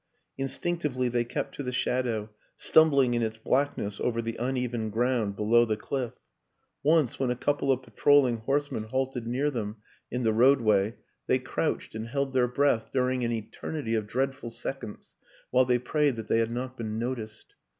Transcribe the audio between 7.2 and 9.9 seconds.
a couple of patrolling horsemen halted near them WILLIAM